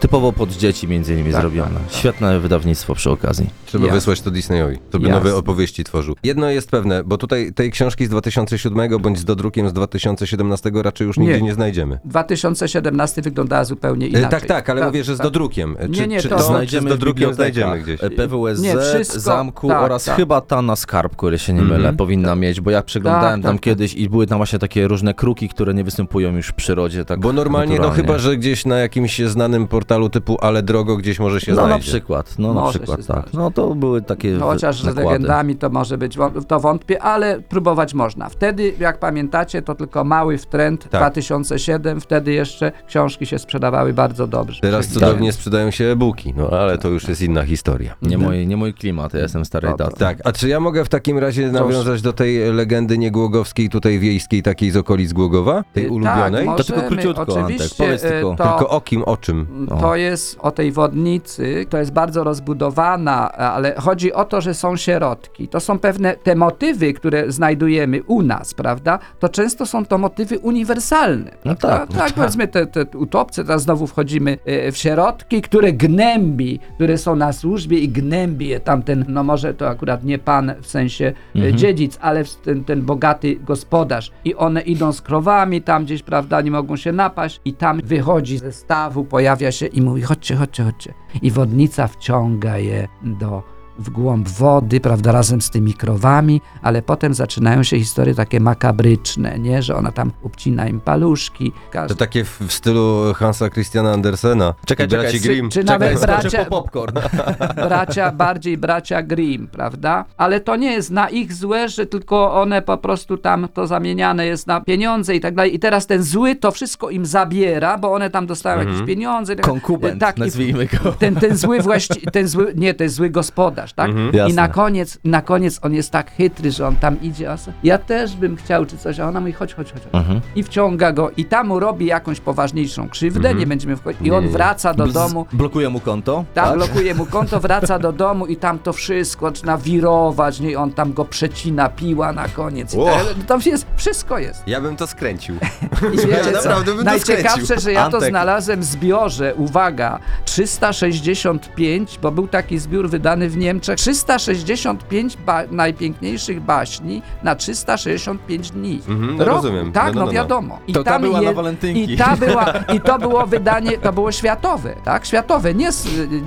[0.00, 1.70] typowo pod dzieci między innymi Tak, zrobione.
[1.74, 1.92] tak, tak.
[1.92, 3.50] Świetne wydawnictwo przy okazji.
[3.66, 3.96] Trzeba Jasne.
[3.98, 5.18] wysłać to Disneyowi, to by Jasne.
[5.24, 6.14] nowe opowieści tworzył.
[6.22, 11.06] Jedno jest pewne, bo tutaj tej książki z 2007 bądź z dodrukiem z 2017 raczej
[11.06, 11.42] już nigdzie Nie.
[11.42, 11.98] nie, znajdziemy.
[12.04, 14.30] 2017 wyglądała zupełnie E, inaczej.
[14.30, 15.26] tak, tak, ale mówię, że z tak.
[15.26, 15.76] dodrukiem.
[15.78, 18.00] E, Czy, Nie, nie, czy to- z Znajdziemy w dodrukiem znajdziemy gdzieś?
[18.00, 20.16] PWSZ, Nie, wszystko, Zamku tak, oraz tak.
[20.16, 21.96] chyba ta na skarbku, ile się nie mylę, Mhm.
[21.96, 25.14] powinna mieć, bo ja przeglądałem Tak, tam tak, kiedyś i były tam właśnie takie różne
[25.14, 27.04] kruki, które nie występują już w przyrodzie.
[27.04, 28.02] Tak Bo normalnie, no naturalnie.
[28.06, 31.66] chyba, że gdzieś na jakimś znanym portalu typu Ale Drogo gdzieś może się No na
[31.66, 31.88] znajdzie.
[31.88, 33.32] przykład, no na Może przykład się tak.
[33.34, 35.08] No to były takie No, chociaż z nakłady.
[35.08, 38.28] legendami to może być, to wątpię, ale próbować można.
[38.28, 41.00] Wtedy, jak pamiętacie, to tylko mały wtręt, Tak.
[41.00, 44.60] 2007, wtedy jeszcze książki się sprzedawały bardzo dobrze.
[44.60, 47.94] Teraz cudownie sprzedają się e-booki, no ale to już jest inna historia.
[48.02, 49.96] Nie mój, nie mój klimat, ja jestem starej No daty.
[49.96, 54.42] Tak, a czy ja mogę w takim razie nawiązać do tej legendy niegłogowskiej, tutaj wiejskiej,
[54.42, 55.64] takiej z okolic Głogowa?
[55.72, 56.46] Tej Tak, ulubionej?
[56.46, 58.32] możemy, tylko króciutko, Antek, Oczywiście, powiedz tylko.
[58.32, 59.66] e, to, Tylko o kim, o czym?
[59.80, 64.76] To jest o tej wodnicy, to jest bardzo rozbudowana, ale chodzi o to, że są
[64.76, 65.48] sierotki.
[65.48, 68.98] To są pewne te motywy, które znajdujemy u nas, prawda?
[69.18, 71.30] To często są to motywy uniwersalne.
[71.44, 75.72] No tak, no tak, powiedzmy te, te utopce, teraz znowu wchodzimy e, w sierotki, które
[75.72, 80.52] gnębi, które są na służbie i gnębi je tamten, no może to akurat nie pan
[80.62, 81.56] w sensie mhm.
[81.56, 84.10] dziedzic, ale ten, ten bogaty gospodarz.
[84.24, 88.38] I one idą z krowami tam gdzieś, prawda, nie mogą się napaść i tam wychodzi
[88.38, 90.94] ze stawu, pojawia się i mówi chodźcie, chodźcie, chodźcie.
[91.22, 93.42] I wodnica wciąga je do
[93.80, 99.38] w głąb wody, prawda, razem z tymi krowami, ale potem zaczynają się historie takie makabryczne,
[99.38, 101.52] nie, że ona tam obcina im paluszki.
[101.52, 104.54] To Każdy, takie w, w stylu Hansa Christiana Andersena.
[104.66, 105.50] Czekaj, braci czekaj, Grimm.
[105.50, 106.98] czy Czekaj, nawet bracia, po popcorn.
[107.68, 110.04] bracia, bardziej bracia Grimm, prawda?
[110.16, 114.26] Ale to nie jest na ich złe, że tylko one po prostu tam to zamieniane
[114.26, 115.54] jest na pieniądze i tak dalej.
[115.54, 119.36] I teraz ten zły to wszystko im zabiera, bo one tam dostają jakieś pieniądze.
[119.36, 120.92] Konkubent, tak, nazwijmy go.
[120.92, 123.90] ten, ten zły właści- ten zły, nie, ten zły gospodarz, tak?
[124.12, 124.34] I Jasne.
[124.34, 128.16] na koniec, na koniec on jest tak chytry, że on tam idzie, a ja też
[128.16, 129.82] bym chciał czy coś, a ona mówi chodź, chodź, chodź.
[129.92, 130.20] Mhm.
[130.36, 134.00] I wciąga go i tam mu robi jakąś poważniejszą krzywdę, nie będziemy wchodzić.
[134.00, 134.30] I Nie, on nie.
[134.30, 136.24] wraca do domu, Blokuje mu konto.
[136.34, 136.54] tam tak?
[136.56, 140.50] blokuje mu konto, wraca do domu i tam to wszystko zaczyna wirować, nie?
[140.50, 142.74] I on tam go przecina, piła na koniec.
[142.74, 144.42] I te, tam jest, wszystko jest.
[144.46, 145.36] Ja bym to skręcił.
[145.94, 146.30] I wiecie co?
[146.32, 147.64] naprawdę bym to Najciekawsze, skręcił.
[147.64, 148.10] że ja to Antek.
[148.10, 156.40] znalazłem w zbiorze, uwaga, 365, bo był taki zbiór wydany w Niemczech, 365 ba- najpiękniejszych
[156.40, 158.80] baśni na 365 dni.
[158.88, 159.72] Mhm, no rozumiem.
[159.72, 160.12] Tak, No, no, no, no, no.
[160.12, 160.58] wiadomo.
[160.66, 161.92] I To ta tam była je- na walentynki.
[161.92, 165.06] I, ta była, I to było wydanie, to było światowe, tak?
[165.06, 165.68] Światowe, nie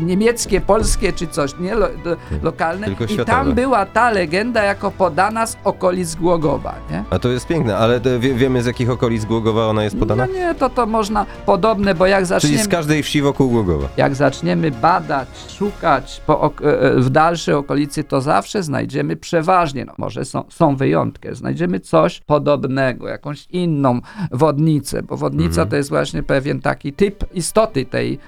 [0.02, 2.86] niemieckie, polskie czy coś, nie lo, lo, lokalne.
[2.88, 3.32] Tylko I światowe.
[3.32, 7.04] tam była ta legenda jako podana z okolic Głogowa, nie?
[7.10, 10.26] A to jest piękne, ale wie, wiemy z jakich okolic Głogowa ona jest podana?
[10.28, 13.88] No nie, to to można podobne, bo jak Czyli zaczniemy, z każdej wsi wokół Głogowa.
[13.98, 19.94] jak zaczniemy badać, szukać po, ok- e, w dalszej okolicy, to zawsze znajdziemy przeważnie, no
[19.98, 24.00] może są, są wyjątki, znajdziemy coś podobnego, jakąś inną
[24.32, 25.70] wodnicę, bo wodnica Mhm.
[25.70, 28.20] to jest właśnie pewien taki typ istoty tej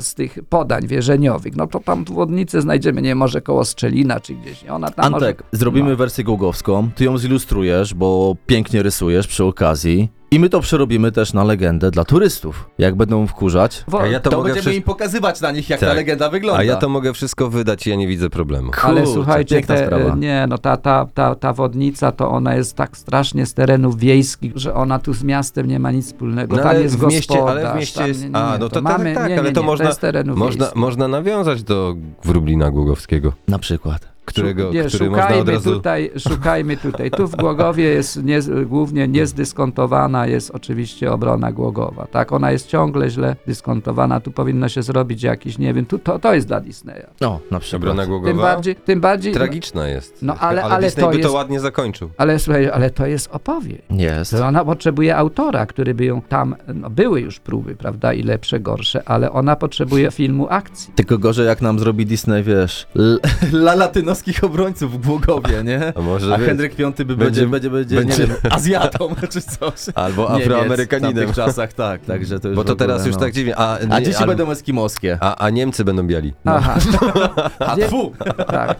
[0.00, 1.56] z tych podań wierzeniowych.
[1.56, 4.64] No to tam wodnicę znajdziemy, nie może koło Strzelina czy gdzieś?
[4.68, 5.58] Ona tam Antek, może...
[5.58, 5.96] zrobimy no.
[5.96, 10.19] wersję głogowską, ty ją zilustrujesz, bo pięknie rysujesz przy okazji.
[10.32, 12.70] I my to przerobimy też na legendę dla turystów.
[12.78, 14.82] Jak będą wkurzać, A ja to, mogę wszystko...
[14.86, 15.96] pokazywać na nich, jak Tak.
[15.96, 16.60] legenda wygląda.
[16.60, 18.70] A ja to mogę wszystko wydać i ja nie widzę problemu.
[18.82, 20.14] Ale Kurczę, słuchajcie, piękna te, sprawa.
[20.14, 24.52] nie, no ta, ta, ta, ta wodnica to ona jest tak strasznie z terenów wiejskich,
[24.56, 26.56] że ona tu z miastem nie ma nic wspólnego.
[26.56, 28.22] No, tam ale jest w mieście, gospodarz, ale w mieście tam, jest...
[28.22, 29.66] nie, nie, A, nie, no to, mamy, tak, tak, nie, nie, ale nie, to to
[29.66, 30.80] można, jest terenów można, wiejskich.
[30.80, 34.08] można nawiązać do Wróblina Głogowskiego, Na przykład.
[34.32, 35.72] Którego, nie, który można szukajmy od razu...
[35.72, 37.10] tutaj, szukajmy tutaj.
[37.10, 42.06] Tu w Głogowie jest nie, głównie niezdyskontowana jest oczywiście obrona Głogowa.
[42.06, 44.20] Tak, ona jest ciągle źle dyskontowana.
[44.20, 47.06] Tu powinno się zrobić jakiś, nie wiem, tu, to, to jest dla Disneya.
[47.20, 47.82] No, na przykład.
[47.82, 50.22] Obrona Tym Głogowa bardziej, tym bardziej tragiczna jest.
[50.22, 52.10] No, ale- ale Disney to by to jest- ładnie zakończył.
[52.16, 53.82] ale słuchaj, ale to jest opowieść.
[53.90, 54.34] Jest.
[54.34, 59.02] Ona potrzebuje autora, który by ją tam, no były już próby, prawda, i lepsze, gorsze,
[59.08, 60.92] ale ona potrzebuje filmu akcji.
[60.94, 63.74] Tylko gorzej jak nam zrobi Disney, wiesz, l- dla
[64.20, 65.92] latynoskich obrońców w Głogowie, nie?
[65.96, 69.74] A może A Henryk V by będzie- będzie, będzie, będzie, nie wiem, Azjatą czy coś.
[69.94, 71.12] Albo Niemiec Afroamerykaninem.
[71.12, 73.20] W tamtych czasach, tak, także to już Bo to ogóle, teraz już no.
[73.20, 73.56] tak dziwnie.
[73.56, 75.18] A, A nie, dzieci ale- będą eskimoskie.
[75.20, 76.32] a, a Niemcy będą biali.
[76.44, 76.74] Aha,
[77.58, 78.12] A tfu!
[78.46, 78.78] tak.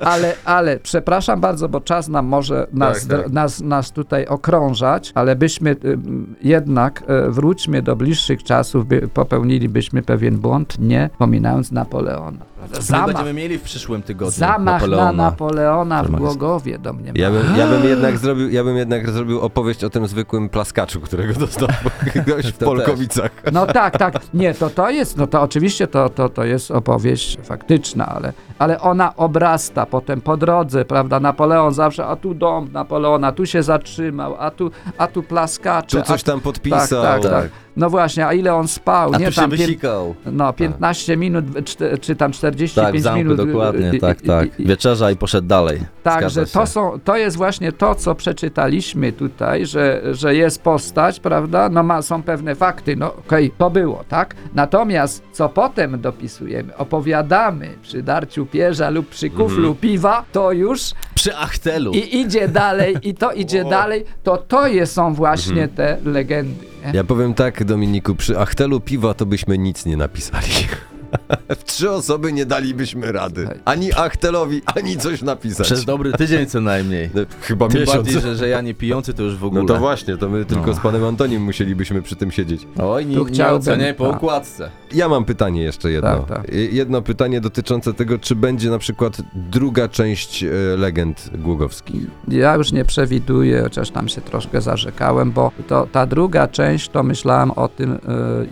[0.00, 3.32] Ale, ale, przepraszam bardzo, bo czas nam może nas, Tak, tak.
[3.32, 10.02] nas, nas tutaj okrążać, ale byśmy ym, jednak, e, wróćmy do bliższych czasów, by, popełnilibyśmy
[10.02, 12.52] pewien błąd, nie pominając Napoleona.
[12.80, 14.30] Zamach, będziemy mieli w przyszłym tygodniu.
[14.32, 15.12] zamach Napoleona.
[15.12, 17.12] na Napoleona w Głogowie do mnie.
[17.14, 21.00] Ja bym, ja bym jednak zrobił, ja bym jednak zrobił opowieść o tym zwykłym plaskaczu,
[21.00, 21.68] którego dostał
[22.22, 23.30] ktoś w Polkowicach.
[23.52, 24.14] No tak, tak.
[24.34, 28.80] Nie, to to jest, no to oczywiście to, to, to jest opowieść faktyczna, ale, ale
[28.80, 31.20] ona obrasta potem po drodze, prawda?
[31.20, 35.98] Napoleon zawsze, a tu dom Napoleona, tu się zatrzymał, a tu, a tu plaskacze.
[36.00, 37.02] Tu coś a, tam podpisał.
[37.02, 37.50] Tak, tak, tak.
[37.76, 39.10] No właśnie, a ile on spał?
[39.14, 40.14] A nie tu się tam pię- wysikał.
[40.26, 43.36] No, 15 minut, czte- czy tam 45 Tak, w zamku minut.
[43.36, 44.48] dokładnie, i- tak, i- tak.
[44.58, 45.80] Wieczerza i poszedł dalej.
[46.02, 46.66] Także to, się.
[46.66, 51.68] są, to jest właśnie to, co przeczytaliśmy tutaj, że, że jest postać, prawda?
[51.68, 54.34] No ma, są pewne fakty, no okej, to było, tak?
[54.54, 60.80] Natomiast co potem dopisujemy, opowiadamy przy darciu pierza lub przy kuflu piwa, to już
[61.14, 61.92] Przy Achtelu.
[61.92, 66.64] i idzie dalej, i to idzie dalej, to to jest, są właśnie te legendy.
[66.86, 66.92] Nie?
[66.94, 70.46] Ja powiem tak, Dominiku, przy Achtelu piwa to byśmy nic nie napisali.
[71.60, 73.48] W trzy osoby nie dalibyśmy rady.
[73.64, 75.66] Ani Achtelowi, ani coś napisać.
[75.66, 77.10] Przez dobry tydzień co najmniej.
[77.14, 77.96] No, Chyba Tym miesiąc.
[77.96, 79.62] bardziej, że, że ja nie pijący to już w ogóle.
[79.62, 80.74] No to właśnie, to my tylko No.
[80.74, 82.66] z panem Antonim musielibyśmy przy tym siedzieć.
[82.82, 84.16] Oj, nie, Tu nie chciałbym- oceniaj po tak.
[84.16, 84.70] układce.
[84.94, 86.18] Ja mam pytanie jeszcze jedno.
[86.18, 86.54] Tak, tak.
[86.54, 92.02] Y, Jedno pytanie dotyczące tego, czy będzie na przykład druga część e, legend głogowskich.
[92.28, 97.02] Ja już nie przewiduję, chociaż tam się troszkę zarzekałem, bo to, ta druga część to
[97.02, 97.98] myślałem o tym, y,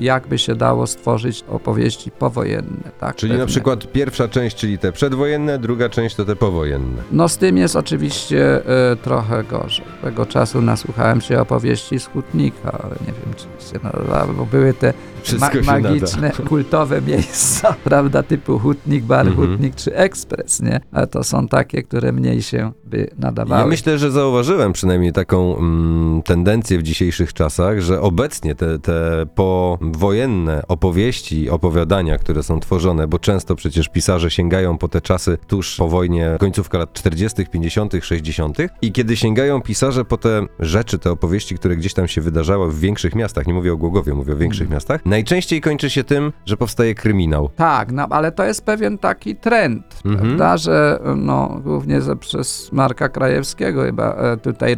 [0.00, 2.69] jak by się dało stworzyć opowieści powojenne.
[3.00, 7.02] Tak, Czyli na przykład pierwsza część, czyli te przedwojenne, druga część to te powojenne.
[7.12, 8.60] No z tym jest oczywiście
[8.92, 9.84] y, trochę gorzej.
[10.02, 14.74] Tego czasu nasłuchałem się opowieści z Hutnika, ale nie wiem, czy się nadawały, bo były
[14.74, 14.92] te
[15.24, 19.48] się magiczne, kultowe miejsca, prawda, typu Hutnik, Bar Mhm.
[19.48, 20.80] Hutnik czy Ekspres, nie?
[20.92, 23.60] Ale to są takie, które mniej się by nadawały.
[23.60, 29.26] Ja myślę, że zauważyłem przynajmniej taką mm, tendencję w dzisiejszych czasach, że obecnie te, te
[29.34, 35.76] powojenne opowieści, opowiadania, które są tworzone, bo często przecież pisarze sięgają po te czasy tuż
[35.76, 38.58] po wojnie, końcówka lat 40., 50., 60.
[38.82, 42.80] i kiedy sięgają pisarze po te rzeczy, te opowieści, które gdzieś tam się wydarzały w
[42.80, 44.76] większych miastach, nie mówię o Głogowie, mówię o większych Mhm.
[44.76, 47.50] miastach, najczęściej kończy się tym, że powstaje kryminał.
[47.56, 50.26] Tak, no ale to jest pewien taki trend, Mhm.
[50.28, 54.76] prawda, że no, głównie ze, przez Marka Krajewskiego chyba e, tutaj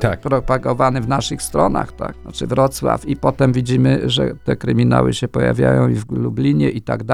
[0.00, 0.20] Tak.
[0.24, 5.88] rozpropagowany w naszych stronach, tak, znaczy Wrocław i potem widzimy, że te kryminały się pojawiają
[5.88, 7.09] i w Lublinie i tak dalej,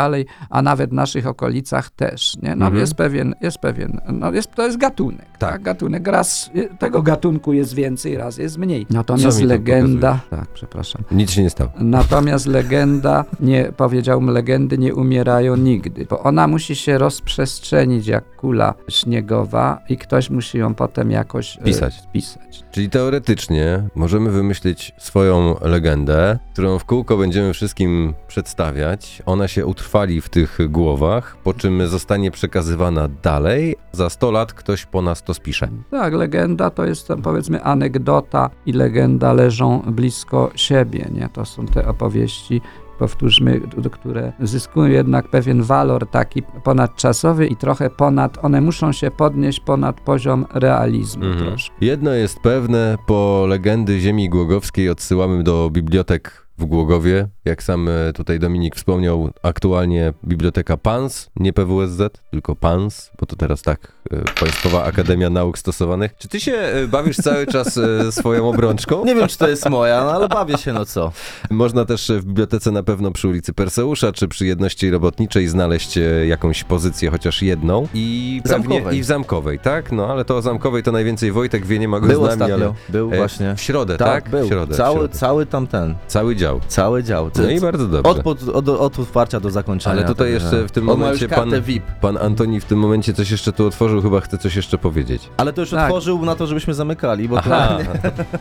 [0.50, 2.76] a nawet w naszych okolicach też, nie, no Mhm.
[2.80, 5.62] jest pewien, jest pewien, no jest, to jest gatunek, tak, Tak.
[5.62, 11.02] gatunek, raz tego gatunku jest więcej, raz jest mniej, natomiast mi to legenda, tak, przepraszam,
[11.10, 11.70] Nic się nie stało.
[11.80, 18.74] Natomiast legenda, nie powiedziałbym, legendy nie umierają nigdy, bo ona musi się rozprzestrzenić jak kula
[18.88, 21.94] śniegowa i ktoś musi ją potem jakoś e, Pisać.
[22.12, 22.64] pisać.
[22.70, 29.22] Czyli teoretycznie możemy wymyślić swoją legendę, którą w kółko będziemy wszystkim przedstawiać.
[29.26, 33.76] Ona się utrwali w tych głowach, po czym zostanie przekazywana dalej.
[33.92, 35.68] Za 100 lat ktoś po nas to spisze.
[35.90, 41.28] Tak, legenda to jest powiedzmy anegdota i legenda leżą blisko siebie, nie?
[41.32, 42.60] To są te opowieści,
[42.98, 43.60] powtórzmy,
[43.92, 50.00] które zyskują jednak pewien walor taki ponadczasowy i trochę ponad, one muszą się podnieść ponad
[50.00, 51.56] poziom realizmu Mhm.
[51.80, 57.28] Jedno jest pewne, po legendy ziemi głogowskiej odsyłamy do bibliotek w Głogowie.
[57.44, 63.36] Jak sam e, tutaj Dominik wspomniał, aktualnie biblioteka PANS, nie PWSZ, tylko PANS, bo to
[63.36, 66.16] teraz tak, e, Państwowa Akademia Nauk Stosowanych.
[66.18, 69.04] Czy ty się e, bawisz cały czas swoją obrączką?
[69.04, 71.12] Nie wiem, czy to jest moja, no ale bawię się, no co.
[71.50, 76.64] Można też w bibliotece na pewno przy ulicy Perseusza czy przy jedności robotniczej znaleźć jakąś
[76.64, 77.88] pozycję, chociaż jedną.
[77.94, 78.98] I pewnie Zamkowej.
[78.98, 79.92] i w zamkowej, tak?
[79.92, 82.52] No ale to o zamkowej to najwięcej Wojtek wie, nie ma go Był z nami,
[82.52, 83.54] ostatnio, ale był właśnie.
[83.56, 84.08] w środę, tak?
[84.22, 84.46] Tak, był.
[84.46, 85.14] W środę, w cały, środę.
[85.14, 86.45] cały tamten, Cały dział.
[86.68, 87.30] Cały dział.
[87.38, 88.10] No i bardzo dobrze.
[88.10, 89.96] Od, pod, od, od otwarcia do zakończenia.
[89.96, 91.82] Ale tutaj także- jeszcze w tym On momencie pan- VIP.
[92.00, 95.30] Pan Antoni w tym momencie coś jeszcze tu otworzył, chyba chce coś jeszcze powiedzieć.
[95.36, 95.84] Ale to już Tak.
[95.84, 97.78] otworzył na to, żebyśmy zamykali, bo Aha,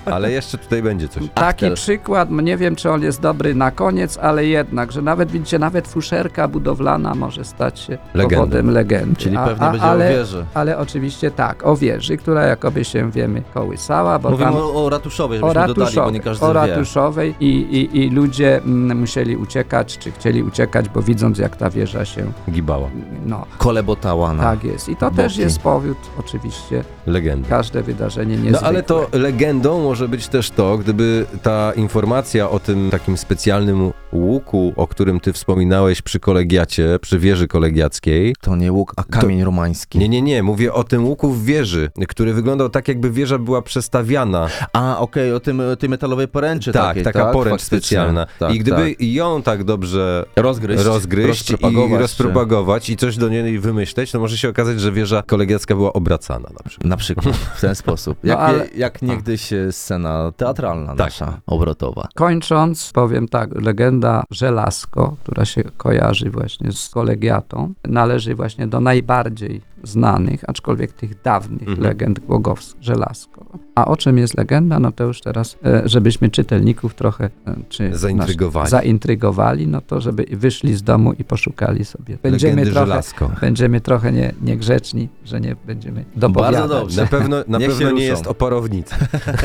[0.06, 0.14] to...
[0.14, 1.24] ale jeszcze tutaj będzie coś.
[1.34, 1.74] Taki Achtel.
[1.76, 5.88] przykład, nie wiem czy on jest dobry na koniec, ale jednak, że nawet widzicie, nawet
[5.88, 8.36] fuszerka budowlana może stać się Legendą.
[8.36, 9.16] powodem legendy.
[9.16, 10.46] Czyli A- pewnie a- będzie ale, o wieży.
[10.54, 14.90] ale oczywiście tak, o wieży, która jakoby się wiemy kołysała, bo Mówimy tam o, o
[14.90, 16.54] ratuszowej, o żebyśmy dodali, bo ratuszowej, nie każdy o wie.
[16.54, 21.70] ratuszowej i, i, i ludzie mm, musieli uciekać, czy chcieli uciekać, bo widząc jak ta
[21.70, 22.90] wieża się, Gibała.
[23.26, 24.44] no Kolebotałana.
[24.44, 24.90] tak jest.
[24.90, 25.16] I to Boki.
[25.18, 27.50] też jest powód, oczywiście, Legenda.
[27.50, 28.68] każde wydarzenie No niezwykłe.
[28.68, 34.74] ale to legendą może być też to, gdyby ta informacja o tym takim specjalnym łuku,
[34.76, 38.36] o którym ty wspominałeś przy kolegiacie, przy wieży kolegiackiej.
[38.42, 40.00] To nie łuk, a kamień romański.
[40.00, 43.62] Nie, nie, nie, mówię o tym łuku w wieży, który wyglądał tak, jakby wieża była
[43.62, 44.48] przestawiana.
[44.74, 47.34] A, okej, o tym, o tej metalowej poręczy Tak, takiej, taka tak?
[47.34, 47.85] poręcz Faktycznie.
[47.86, 48.26] Specjalna.
[48.40, 49.02] Tak, I gdyby tak.
[49.02, 54.38] ją tak dobrze Rozgryźć, rozgryźć i rozpropagować, rozpropagować i coś do niej wymyśleć, to może
[54.38, 56.90] się okazać, że wieża kolegiacka była obracana na przykład.
[56.90, 58.18] Na przykład, w ten sposób.
[58.24, 60.98] No, Jak, ale- jak niegdyś e, scena teatralna Tak.
[60.98, 62.08] nasza, obrotowa.
[62.16, 69.62] Kończąc, powiem tak, legenda Żelazko, która się kojarzy właśnie z kolegiatą, należy właśnie do najbardziej
[69.84, 71.80] znanych, aczkolwiek tych dawnych Mhm.
[71.88, 73.46] legend głogowskich, Żelazko.
[73.76, 77.98] A o czym jest legenda, no to już teraz, e, żebyśmy czytelników trochę e, czy
[77.98, 78.70] Zaintrygowali.
[78.70, 82.18] zaintrygowali, no to żeby wyszli z domu i poszukali sobie.
[82.24, 83.32] Będziemy Legendy trochę, żelazko.
[83.42, 86.70] będziemy trochę nie, niegrzeczni, że nie będziemy dopowiadać.
[86.70, 87.02] dobrze.
[87.02, 88.04] Na pewno, na Niech pewno nie ruszą.
[88.04, 88.96] jest o parownicy.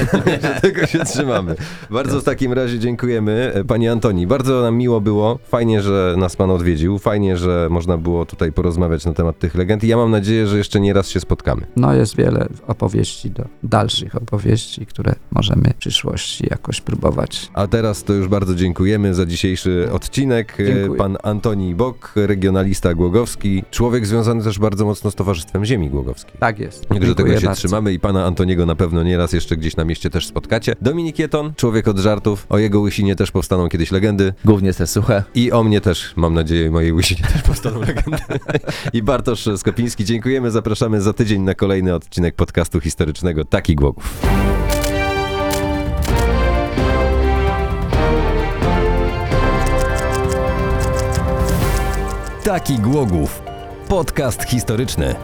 [0.63, 1.55] Tego się trzymamy.
[1.91, 3.53] Bardzo w takim razie dziękujemy.
[3.55, 5.39] E, Pani Antoni, bardzo nam miło było.
[5.45, 6.99] Fajnie, że nas Pan odwiedził.
[6.99, 9.85] Fajnie, że można było tutaj porozmawiać na temat tych legend.
[9.85, 11.63] I ja mam nadzieję, że jeszcze nie raz się spotkamy.
[11.77, 17.51] No jest wiele opowieści do dalszych opowieści, które możemy w przyszłości jakoś próbować.
[17.55, 20.57] A teraz to już bardzo dziękujemy za dzisiejszy odcinek.
[20.61, 20.99] E, Dziękuję.
[20.99, 23.65] Pan Antoni Bok, regionalista głogowski.
[23.71, 26.35] Człowiek związany też bardzo mocno z Towarzystwem Ziemi Głogowskiej.
[26.39, 26.87] Tak jest.
[26.87, 27.59] Także Dziękuję tego się bardzo.
[27.59, 30.77] trzymamy i pana Antoniego na pewno nieraz jeszcze gdzieś na mieście też spotkacie.
[30.81, 32.47] Dominik Jeton, człowiek od żartów.
[32.49, 34.35] O jego łysinie też powstaną kiedyś legendy.
[34.45, 35.23] Głównie te suche.
[35.35, 38.19] I o mnie też, mam nadzieję, mojej łysinie też powstaną legendy.
[38.93, 40.51] I Bartosz Skopiński, dziękujemy.
[40.51, 44.21] Zapraszamy za tydzień na kolejny odcinek podcastu historycznego Taki Głogów.
[52.45, 53.43] Taki Głogów.
[53.89, 55.15] Podcast historyczny.